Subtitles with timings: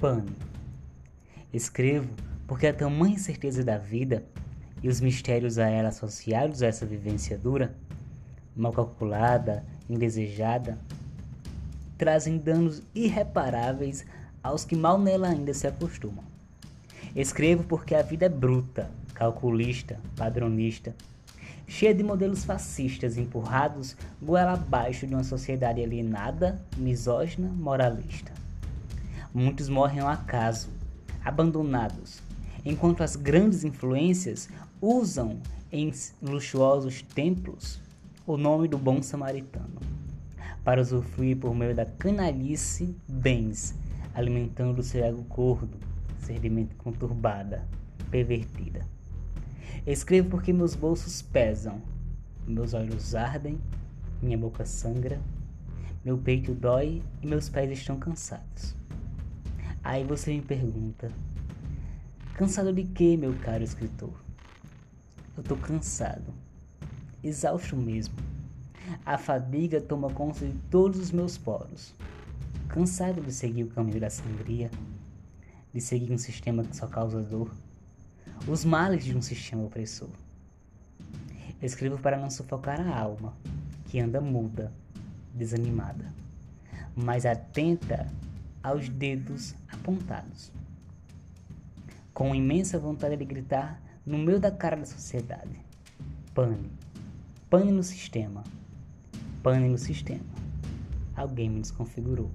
[0.00, 0.32] Pane.
[1.52, 2.08] Escrevo
[2.46, 4.24] porque a tamanha incerteza da vida
[4.82, 7.76] e os mistérios a ela associados a essa vivência dura,
[8.56, 10.78] mal calculada, indesejada,
[11.98, 14.06] trazem danos irreparáveis
[14.42, 16.24] aos que mal nela ainda se acostumam.
[17.14, 20.94] Escrevo porque a vida é bruta, calculista, padronista,
[21.66, 28.40] cheia de modelos fascistas empurrados goela abaixo de uma sociedade alienada, misógina, moralista.
[29.32, 30.68] Muitos morrem ao acaso,
[31.24, 32.20] abandonados,
[32.64, 34.48] enquanto as grandes influências
[34.80, 37.80] usam em luxuosos templos
[38.26, 39.78] o nome do bom samaritano
[40.64, 43.74] para usufruir por meio da canalice bens,
[44.14, 45.78] alimentando seu ego gordo,
[46.18, 47.66] servidamente conturbada,
[48.10, 48.84] pervertida.
[49.86, 51.80] Escrevo porque meus bolsos pesam,
[52.46, 53.60] meus olhos ardem,
[54.20, 55.20] minha boca sangra,
[56.04, 58.79] meu peito dói e meus pés estão cansados.
[59.90, 61.10] Aí você me pergunta:
[62.34, 64.14] cansado de quê, meu caro escritor?
[65.36, 66.32] Eu tô cansado,
[67.24, 68.14] exausto mesmo.
[69.04, 71.92] A fadiga toma conta de todos os meus poros.
[72.68, 74.70] Cansado de seguir o caminho da sangria,
[75.74, 77.52] de seguir um sistema que só causa dor
[78.46, 80.10] os males de um sistema opressor.
[81.60, 83.34] Escrevo para não sufocar a alma,
[83.86, 84.72] que anda muda,
[85.34, 86.14] desanimada,
[86.94, 88.06] mas atenta
[88.62, 90.52] aos dedos apontados.
[92.12, 95.58] Com imensa vontade de gritar no meio da cara da sociedade:
[96.34, 96.70] pane,
[97.48, 98.44] pane no sistema,
[99.42, 100.40] pane no sistema.
[101.16, 102.30] Alguém me desconfigurou.